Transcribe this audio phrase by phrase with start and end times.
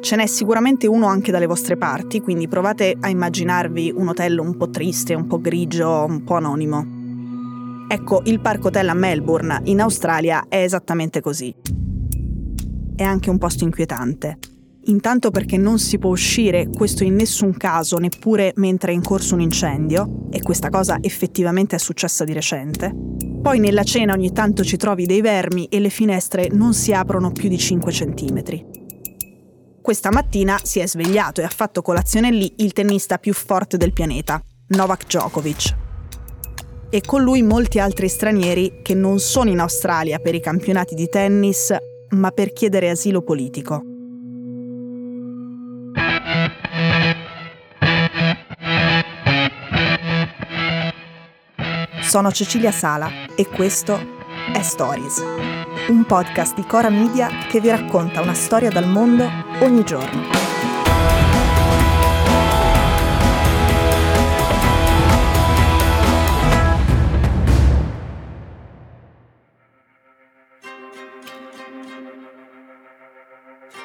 [0.00, 4.56] Ce n'è sicuramente uno anche dalle vostre parti, quindi provate a immaginarvi un hotel un
[4.56, 7.86] po' triste, un po' grigio, un po' anonimo.
[7.88, 11.54] Ecco, il Park Hotel a Melbourne, in Australia, è esattamente così.
[12.94, 14.38] È anche un posto inquietante.
[14.84, 19.34] Intanto perché non si può uscire, questo in nessun caso, neppure mentre è in corso
[19.34, 22.94] un incendio, e questa cosa effettivamente è successa di recente.
[23.42, 27.32] Poi nella cena ogni tanto ci trovi dei vermi e le finestre non si aprono
[27.32, 28.77] più di 5 centimetri.
[29.88, 33.94] Questa mattina si è svegliato e ha fatto colazione lì il tennista più forte del
[33.94, 35.74] pianeta, Novak Djokovic.
[36.90, 41.08] E con lui molti altri stranieri che non sono in Australia per i campionati di
[41.08, 41.74] tennis,
[42.10, 43.82] ma per chiedere asilo politico.
[52.02, 54.17] Sono Cecilia Sala e questo
[54.52, 55.22] è Stories
[55.88, 59.26] un podcast di Cora Media che vi racconta una storia dal mondo
[59.60, 60.47] ogni giorno.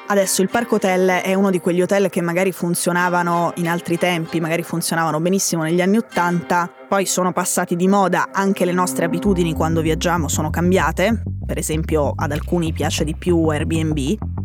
[0.06, 4.38] Adesso il Park Hotel è uno di quegli hotel che magari funzionavano in altri tempi,
[4.38, 9.54] magari funzionavano benissimo negli anni Ottanta, poi sono passati di moda, anche le nostre abitudini
[9.54, 13.98] quando viaggiamo sono cambiate, per esempio ad alcuni piace di più Airbnb,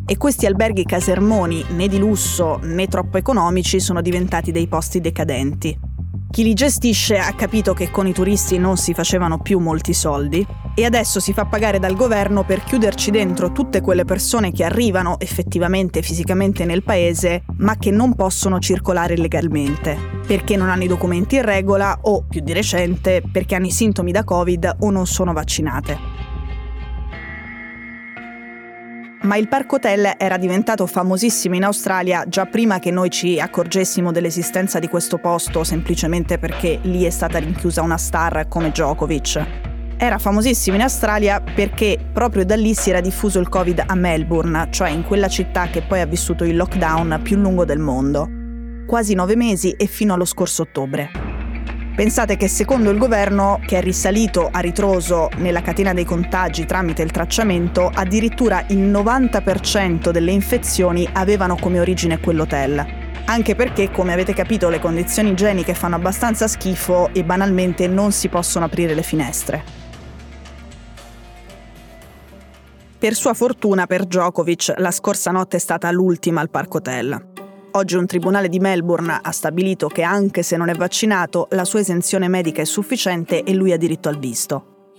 [0.06, 5.78] e questi alberghi casermoni né di lusso né troppo economici sono diventati dei posti decadenti.
[6.32, 10.46] Chi li gestisce ha capito che con i turisti non si facevano più molti soldi
[10.80, 15.20] e adesso si fa pagare dal governo per chiuderci dentro tutte quelle persone che arrivano
[15.20, 21.36] effettivamente fisicamente nel paese ma che non possono circolare legalmente, perché non hanno i documenti
[21.36, 25.34] in regola o, più di recente, perché hanno i sintomi da Covid o non sono
[25.34, 26.28] vaccinate.
[29.22, 34.14] ma il Park Hotel era diventato famosissimo in Australia già prima che noi ci accorgessimo
[34.14, 39.69] dell'esistenza di questo posto, semplicemente perché lì è stata rinchiusa una star come Djokovic.
[40.02, 44.70] Era famosissimo in Australia perché proprio da lì si era diffuso il Covid a Melbourne,
[44.70, 48.26] cioè in quella città che poi ha vissuto il lockdown più lungo del mondo.
[48.88, 51.12] Quasi nove mesi e fino allo scorso ottobre.
[51.98, 57.02] Pensate che secondo il governo, che è risalito a ritroso nella catena dei contagi tramite
[57.02, 62.86] il tracciamento, addirittura il 90% delle infezioni avevano come origine quell'hotel.
[63.26, 68.30] Anche perché, come avete capito, le condizioni igieniche fanno abbastanza schifo e banalmente non si
[68.30, 69.79] possono aprire le finestre.
[73.00, 77.28] Per sua fortuna per Djokovic, la scorsa notte è stata l'ultima al Park Hotel.
[77.72, 81.80] Oggi un tribunale di Melbourne ha stabilito che anche se non è vaccinato, la sua
[81.80, 84.92] esenzione medica è sufficiente e lui ha diritto al visto.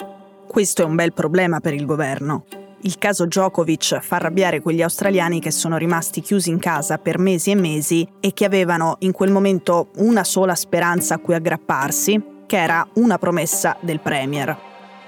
[0.49, 2.47] Questo è un bel problema per il governo.
[2.84, 7.50] Il caso Djokovic fa arrabbiare quegli australiani che sono rimasti chiusi in casa per mesi
[7.50, 12.56] e mesi e che avevano in quel momento una sola speranza a cui aggrapparsi, che
[12.56, 14.56] era una promessa del Premier.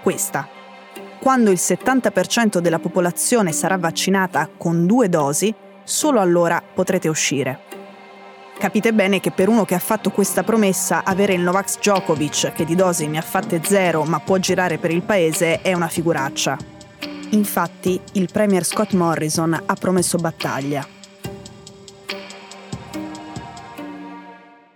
[0.03, 0.61] Questa.
[1.23, 7.61] Quando il 70% della popolazione sarà vaccinata con due dosi, solo allora potrete uscire.
[8.59, 12.65] Capite bene che per uno che ha fatto questa promessa, avere il Novak Djokovic, che
[12.65, 16.59] di dosi ne ha fatte zero ma può girare per il paese, è una figuraccia.
[17.31, 20.85] Infatti, il premier Scott Morrison ha promesso battaglia.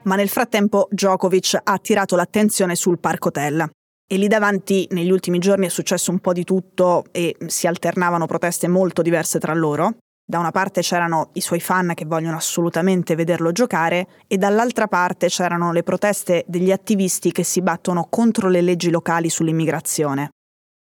[0.04, 3.68] Ma nel frattempo Djokovic ha attirato l'attenzione sul Park Hotel.
[4.08, 8.26] E lì davanti negli ultimi giorni è successo un po' di tutto e si alternavano
[8.26, 9.96] proteste molto diverse tra loro.
[10.24, 15.26] Da una parte c'erano i suoi fan che vogliono assolutamente vederlo giocare e dall'altra parte
[15.26, 20.30] c'erano le proteste degli attivisti che si battono contro le leggi locali sull'immigrazione.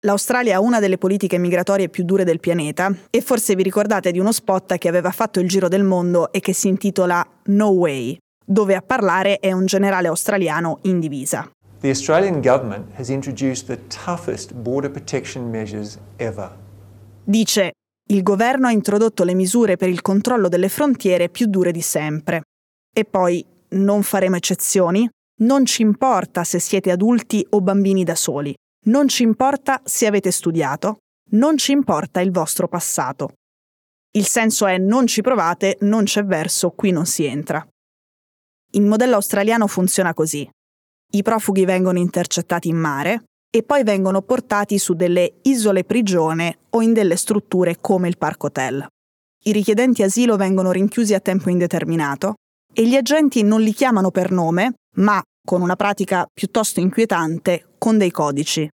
[0.05, 4.19] L'Australia ha una delle politiche migratorie più dure del pianeta e forse vi ricordate di
[4.19, 8.17] uno spot che aveva fatto il giro del mondo e che si intitola No Way,
[8.45, 11.49] dove a parlare è un generale australiano in divisa.
[11.85, 16.51] The Australian government has introduced the toughest border protection measures ever.
[17.23, 17.73] Dice
[18.09, 22.41] il governo ha introdotto le misure per il controllo delle frontiere più dure di sempre.
[22.91, 25.07] E poi non faremo eccezioni,
[25.41, 28.55] non ci importa se siete adulti o bambini da soli,
[28.85, 30.97] non ci importa se avete studiato,
[31.33, 33.33] non ci importa il vostro passato.
[34.13, 37.63] Il senso è non ci provate, non c'è verso, qui non si entra.
[38.71, 40.49] Il modello australiano funziona così.
[41.15, 46.81] I profughi vengono intercettati in mare, e poi vengono portati su delle isole prigione o
[46.81, 48.85] in delle strutture come il Park Hotel.
[49.45, 52.33] I richiedenti asilo vengono rinchiusi a tempo indeterminato
[52.73, 57.97] e gli agenti non li chiamano per nome, ma con una pratica piuttosto inquietante con
[57.97, 58.67] dei codici,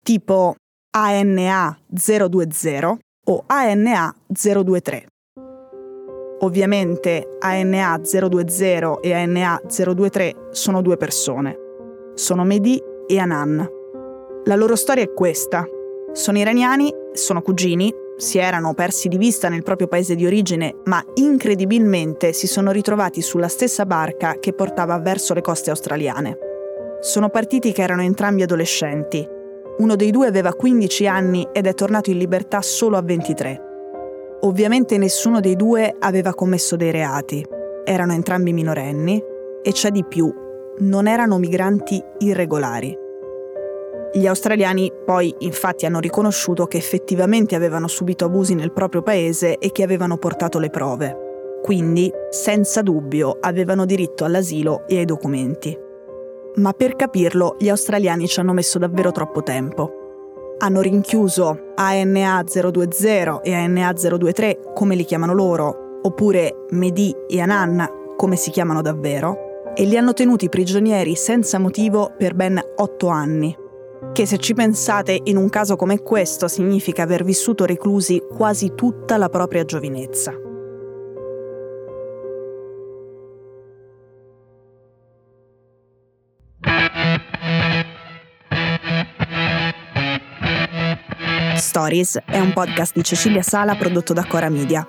[0.00, 0.54] tipo
[0.94, 5.06] ANA 020 o ANA 023.
[6.42, 11.66] Ovviamente ANA 020 e ANA 023 sono due persone.
[12.18, 13.64] Sono Mehdi e Anan.
[14.46, 15.64] La loro storia è questa.
[16.10, 21.00] Sono iraniani, sono cugini, si erano persi di vista nel proprio paese di origine, ma
[21.14, 26.36] incredibilmente si sono ritrovati sulla stessa barca che portava verso le coste australiane.
[26.98, 29.24] Sono partiti che erano entrambi adolescenti.
[29.78, 33.62] Uno dei due aveva 15 anni ed è tornato in libertà solo a 23.
[34.40, 37.46] Ovviamente nessuno dei due aveva commesso dei reati.
[37.84, 39.22] Erano entrambi minorenni
[39.62, 40.46] e c'è di più,
[40.80, 42.96] non erano migranti irregolari.
[44.12, 49.70] Gli australiani poi infatti hanno riconosciuto che effettivamente avevano subito abusi nel proprio paese e
[49.70, 51.26] che avevano portato le prove.
[51.62, 55.76] Quindi, senza dubbio, avevano diritto all'asilo e ai documenti.
[56.54, 59.98] Ma per capirlo, gli australiani ci hanno messo davvero troppo tempo
[60.58, 68.14] hanno rinchiuso ANA 020 e ANA 023 come li chiamano loro, oppure Mehdi e Anan
[68.16, 69.47] come si chiamano davvero,
[69.80, 73.56] e li hanno tenuti prigionieri senza motivo per ben otto anni.
[74.12, 79.16] Che se ci pensate in un caso come questo significa aver vissuto reclusi quasi tutta
[79.16, 80.32] la propria giovinezza.
[91.54, 94.84] Stories è un podcast di Cecilia Sala prodotto da Cora Media.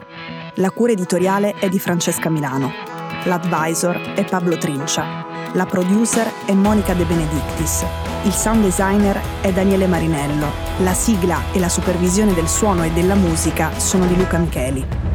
[0.56, 2.89] La cura editoriale è di Francesca Milano.
[3.26, 5.26] L'advisor è Pablo Trincia.
[5.54, 7.84] La producer è Monica De Benedictis.
[8.24, 10.48] Il sound designer è Daniele Marinello.
[10.78, 15.09] La sigla e la supervisione del suono e della musica sono di Luca Micheli.